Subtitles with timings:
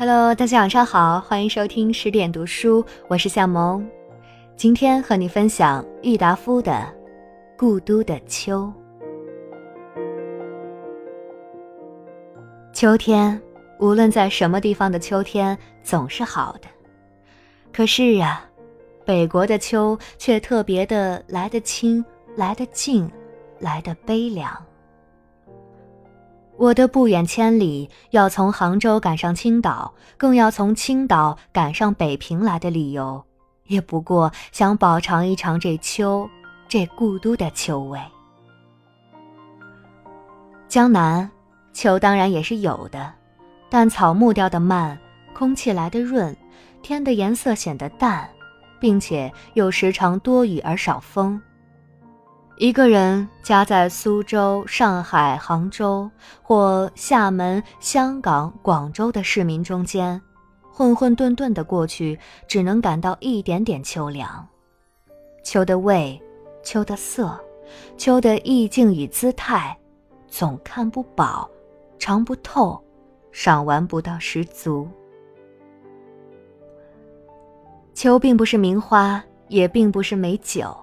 [0.00, 3.86] Hello，大家晚上好，欢迎收听十点读书，我是夏萌。
[4.56, 6.72] 今天和你分享郁达夫的
[7.58, 8.72] 《故都的秋》。
[12.72, 13.38] 秋天，
[13.78, 16.68] 无论在什么地方的秋天总是好的。
[17.70, 18.42] 可是啊，
[19.04, 22.02] 北国的秋却特别的来得清，
[22.36, 23.06] 来得静，
[23.58, 24.50] 来得悲凉。
[26.60, 33.24] 我的不远千里要从杭州赶上青岛，更要从青岛赶上北平来的理由，
[33.68, 36.28] 也不过想饱尝一尝这秋，
[36.68, 37.98] 这故都的秋味。
[40.68, 41.30] 江南，
[41.72, 43.10] 秋当然也是有的，
[43.70, 44.98] 但草木掉得慢，
[45.32, 46.36] 空气来得润，
[46.82, 48.28] 天的颜色显得淡，
[48.78, 51.40] 并且又时常多雨而少风。
[52.60, 56.10] 一个人夹在苏州、上海、杭州
[56.42, 60.20] 或厦门、香港、广州的市民中间，
[60.70, 64.46] 混混沌沌的过去，只能感到一点点秋凉。
[65.42, 66.20] 秋的味，
[66.62, 67.34] 秋的色，
[67.96, 69.74] 秋的意境与姿态，
[70.28, 71.48] 总看不饱，
[71.98, 72.78] 尝不透，
[73.32, 74.86] 赏玩不到十足。
[77.94, 80.76] 秋并不是名花，也并不是美酒。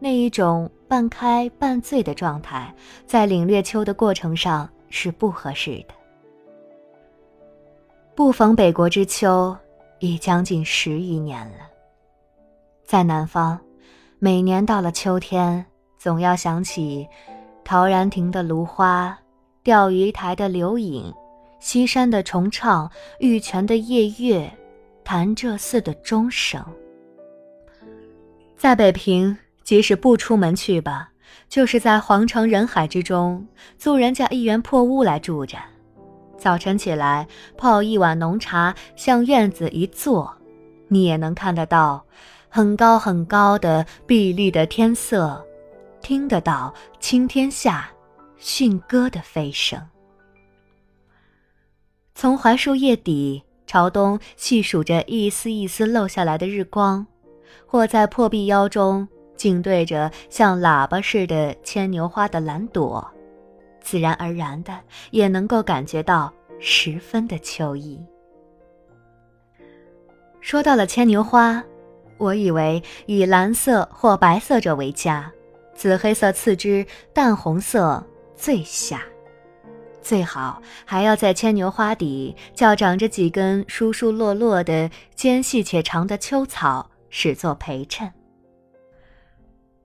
[0.00, 2.72] 那一种半开半醉的状态，
[3.04, 5.94] 在领略秋的过程上是不合适的。
[8.14, 9.56] 不逢北国之秋，
[9.98, 11.68] 已将近十余年了。
[12.84, 13.58] 在南方，
[14.18, 15.66] 每年到了秋天，
[15.98, 17.06] 总要想起
[17.64, 19.18] 陶然亭的芦花、
[19.62, 21.12] 钓鱼台的柳影、
[21.58, 24.50] 西山的重唱、玉泉的夜月、
[25.04, 26.64] 潭柘寺的钟声。
[28.56, 29.36] 在北平。
[29.68, 31.10] 即使不出门去吧，
[31.46, 35.58] 就是在皇城人海之中租人家一园破屋来住着。
[36.38, 40.34] 早晨起来泡一碗浓茶，向院子一坐，
[40.88, 42.02] 你也能看得到
[42.48, 45.46] 很高很高的碧绿的天色，
[46.00, 47.90] 听得到青天下
[48.38, 49.78] 驯鸽的飞声。
[52.14, 57.06] 从槐树叶底朝东细数着一丝一丝漏下来的日光，
[57.66, 59.06] 或在破壁腰中。
[59.38, 63.02] 竟对着像喇叭似的牵牛花的蓝朵，
[63.80, 64.78] 自然而然的
[65.12, 67.98] 也能够感觉到十分的秋意。
[70.40, 71.62] 说到了牵牛花，
[72.18, 75.32] 我以为以蓝色或白色者为佳，
[75.74, 76.84] 紫黑色次之，
[77.14, 78.04] 淡红色
[78.34, 79.02] 最下。
[80.00, 88.10] 最好还要在牵牛花底较长着几根疏疏落落的尖细且长的秋草，使作陪衬。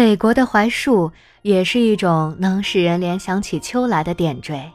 [0.00, 1.12] 北国的槐树
[1.42, 4.72] 也是一种能使人联想起秋来的点缀，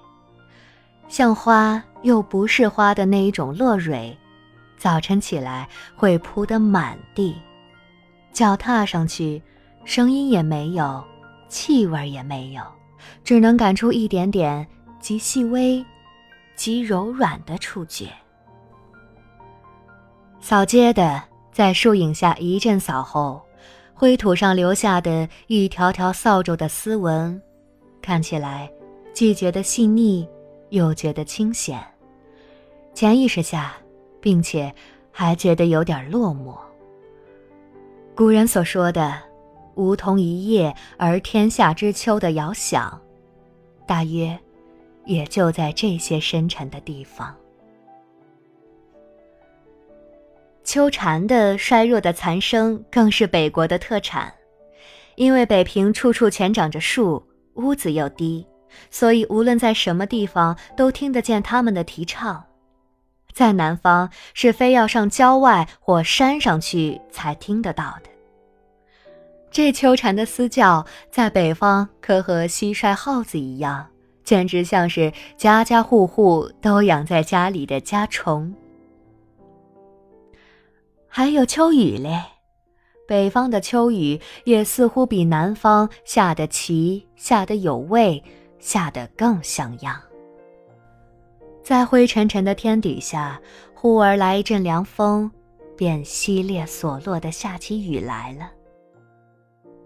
[1.07, 4.15] 像花又不是花的那一种落蕊，
[4.77, 7.35] 早晨起来会铺得满地，
[8.31, 9.41] 脚踏上去，
[9.83, 11.03] 声音也没有，
[11.49, 12.61] 气味也没有，
[13.23, 14.67] 只能感出一点点
[14.99, 15.83] 极细微、
[16.55, 18.09] 极柔软的触觉。
[20.39, 21.19] 扫街的
[21.51, 23.43] 在树影下一阵扫后。
[23.97, 27.41] 灰土上留下的一条条扫帚的丝纹，
[28.01, 28.69] 看起来
[29.13, 30.27] 既觉得细腻，
[30.69, 31.81] 又觉得清闲。
[32.93, 33.73] 潜意识下，
[34.19, 34.73] 并且
[35.11, 36.53] 还觉得有点落寞。
[38.13, 39.17] 古人所说的
[39.75, 43.01] “梧桐一叶而天下之秋”的遥想，
[43.87, 44.37] 大约
[45.05, 47.33] 也就在这些深沉的地方。
[50.75, 54.33] 秋蝉的衰弱的残声更是北国的特产，
[55.15, 58.45] 因为北平处处全长着树，屋子又低，
[58.91, 62.43] 所以无论在什么地方都听得见他们的啼唱。
[63.31, 68.09] 在南方是非要上郊外或山上去才听得到的。
[69.49, 73.87] 这秋蝉的嘶叫，在北方可和蟋蟀、耗子一样，
[74.25, 78.53] 简直像是家家户户都养在家里的家虫。
[81.17, 82.21] 还有秋雨嘞，
[83.07, 88.21] 北方的秋雨也似乎比南方下得齐，下得有味，
[88.59, 89.97] 下得更像样。
[91.63, 93.39] 在灰沉沉的天底下，
[93.73, 95.31] 忽而来一阵凉风，
[95.77, 98.51] 便淅沥索落的下起雨来了。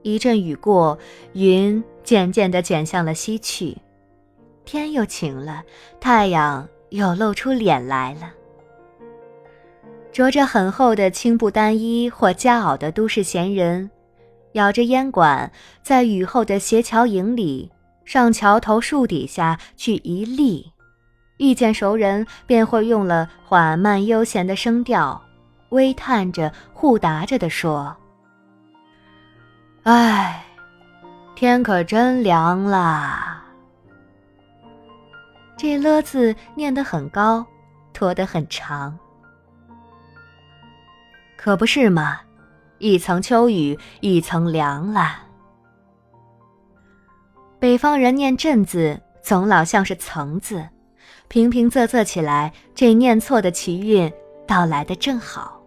[0.01, 0.97] 一阵雨过，
[1.33, 3.77] 云渐渐地卷向了西去，
[4.65, 5.63] 天又晴了，
[6.01, 8.33] 太阳又露出脸来了。
[10.11, 13.89] 着着很厚的青布单衣或夹袄的都市闲人，
[14.53, 15.51] 咬着烟管，
[15.83, 17.71] 在雨后的斜桥影里，
[18.05, 20.71] 上桥头树底下去一立，
[21.37, 25.21] 遇见熟人便会用了缓慢悠闲的声调，
[25.69, 27.95] 微叹着、互答着的说
[29.83, 30.43] ：“哎，
[31.35, 33.45] 天可真凉啦。”
[35.55, 37.45] 这了字念得很高，
[37.93, 38.97] 拖得很长，
[41.41, 42.19] 可不是嘛？
[42.79, 45.23] 一层秋雨一层凉了。
[47.59, 50.67] 北方人念“阵”字，总老像是“层”字，
[51.29, 54.11] 平平仄仄起来，这念错的奇韵
[54.45, 55.63] 到来的正好。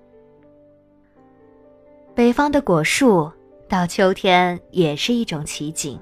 [2.15, 3.33] 北方的果树
[3.67, 5.99] 到秋天也是一种奇景。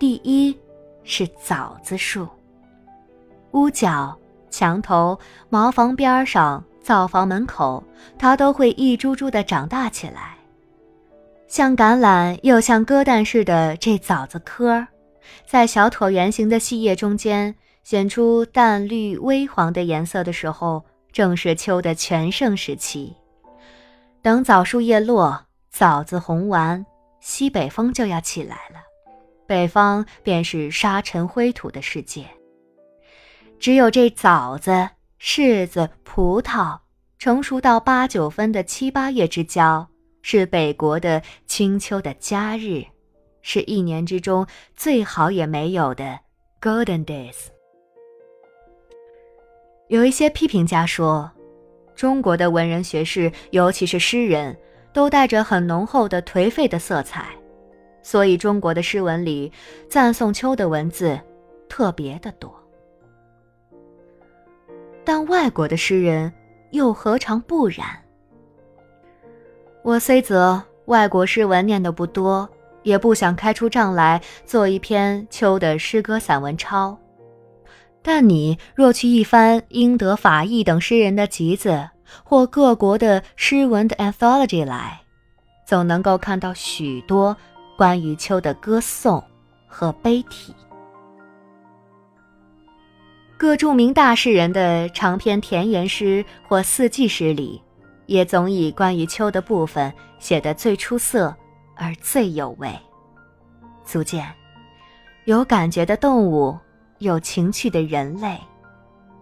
[0.00, 0.58] 第一
[1.04, 2.26] 是枣子树。
[3.52, 4.18] 屋角、
[4.50, 5.16] 墙头、
[5.48, 7.82] 茅房边上、灶房门口，
[8.18, 10.36] 它都会一株株的长大起来。
[11.48, 14.86] 像橄榄又像鸽蛋似的这枣子颗，
[15.46, 23.16] 在小椭圆形的细叶中间显出淡绿微黄的颜色的时候，正是秋的全盛时期。
[24.20, 26.84] 等枣树叶落，枣子红完，
[27.20, 28.80] 西北风就要起来了，
[29.46, 32.26] 北方便是沙尘灰土的世界。
[33.58, 34.90] 只有这枣子、
[35.26, 36.78] 柿子、葡萄
[37.18, 39.88] 成熟到八九分的七八月之交，
[40.20, 42.84] 是北国的清秋的佳日，
[43.40, 46.20] 是一年之中最好也没有的
[46.60, 47.46] golden days。
[49.88, 51.32] 有一些批评家说，
[51.96, 54.54] 中国的文人学士，尤其是诗人，
[54.92, 57.34] 都带着很浓厚的颓废的色彩，
[58.02, 59.50] 所以中国的诗文里
[59.88, 61.18] 赞颂秋的文字
[61.66, 62.63] 特别的多。
[65.04, 66.32] 但外国的诗人
[66.70, 67.86] 又何尝不然？
[69.82, 72.48] 我虽则外国诗文念得不多，
[72.82, 76.98] 也不想开出账来做一篇秋的诗歌散文抄。
[78.02, 81.88] 但你若去一番英德法意等诗人的集子，
[82.22, 85.00] 或各国的诗文的 anthology 来，
[85.66, 87.36] 总能够看到许多
[87.76, 89.22] 关于秋的歌颂
[89.66, 90.54] 和悲体。
[93.44, 97.60] 各著名大诗人的长篇田园诗或四季诗里，
[98.06, 101.36] 也总以关于秋的部分写得最出色
[101.76, 102.74] 而最有味。
[103.84, 104.26] 足见，
[105.26, 106.56] 有感觉的动物，
[107.00, 108.40] 有情趣的人类，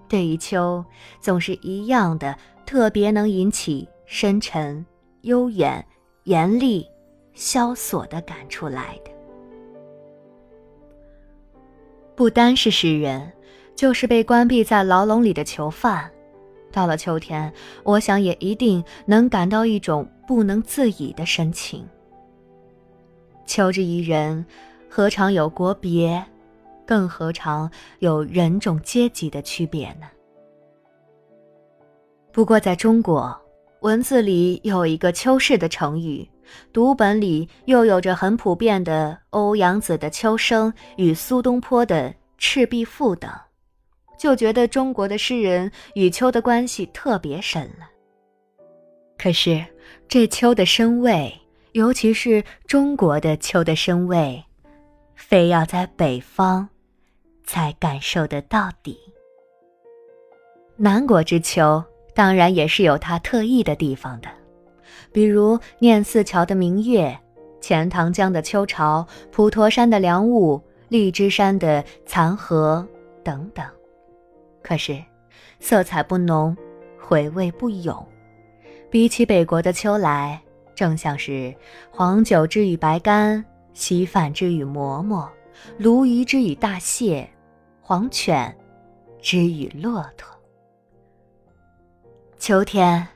[0.08, 0.84] 对于秋
[1.20, 4.86] 总是一样的特别能引起深沉、
[5.22, 5.84] 悠远、
[6.22, 6.88] 严厉、
[7.34, 9.10] 萧索的感触来的。
[12.14, 13.32] 不单是诗人。
[13.82, 16.08] 就是被关闭在牢笼里的囚犯，
[16.70, 17.52] 到了秋天，
[17.82, 21.84] 我想也一定能感到一种不能自已的深情。
[23.44, 24.46] 秋之于人，
[24.88, 26.24] 何尝有国别，
[26.86, 27.68] 更何尝
[27.98, 30.06] 有人种阶级的区别呢？
[32.30, 33.36] 不过在中国，
[33.80, 36.24] 文字里有一个“秋氏”的成语，
[36.72, 43.28] 读本里又有着很普遍的欧阳子的《秋声》与苏东坡的《赤壁赋》等。
[44.22, 47.90] 就觉得中国的诗人与秋的关系特别深了。
[49.18, 49.60] 可是
[50.06, 51.36] 这秋的深味，
[51.72, 54.40] 尤其是中国的秋的深味，
[55.16, 56.68] 非要在北方
[57.42, 58.96] 才感受得到底。
[60.76, 61.82] 南国之秋
[62.14, 64.28] 当然也是有它特异的地方的，
[65.12, 67.18] 比如念四桥的明月、
[67.60, 72.86] 钱塘江的秋潮、普陀山的凉雾、荔枝山的残荷
[73.24, 73.66] 等等。
[74.62, 75.02] 可是，
[75.60, 76.56] 色彩不浓，
[77.00, 78.06] 回味不永。
[78.90, 80.40] 比起北国的秋来，
[80.74, 81.54] 正像是
[81.90, 85.30] 黄酒之与白干，稀饭之与馍馍，
[85.78, 87.28] 鲈鱼之与大蟹，
[87.80, 88.54] 黄犬
[89.20, 90.28] 之与骆驼。
[92.38, 93.06] 秋天，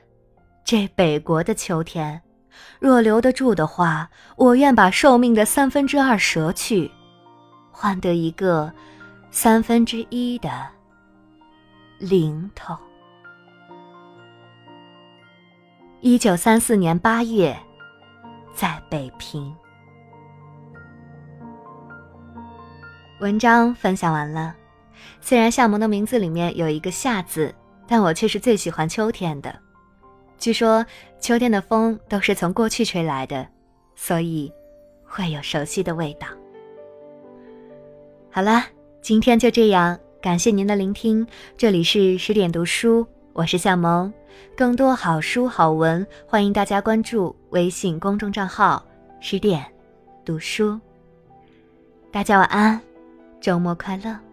[0.63, 2.21] 这北国的秋天，
[2.79, 6.89] 若留得住的话，我愿把寿命的三分之二折去，
[7.71, 8.71] 换得一个
[9.31, 10.76] 三分之一的。
[11.99, 12.77] 零头。
[15.99, 17.57] 一九三四年八月，
[18.53, 19.51] 在北平。
[23.19, 24.55] 文章分享完了。
[25.19, 27.53] 虽然夏萌的名字里面有一个“夏”字，
[27.87, 29.53] 但我却是最喜欢秋天的。
[30.37, 30.85] 据说
[31.19, 33.47] 秋天的风都是从过去吹来的，
[33.95, 34.53] 所以
[35.03, 36.27] 会有熟悉的味道。
[38.31, 38.63] 好了，
[39.01, 39.97] 今天就这样。
[40.19, 44.11] 感谢您的聆听，这里是十点读书，我是夏萌。
[44.55, 48.83] 更多好书好文，欢迎大家关注微信公众账号
[49.21, 49.63] “十点
[50.25, 50.79] 读书”。
[52.11, 52.81] 大家晚安，
[53.39, 54.26] 周末快乐。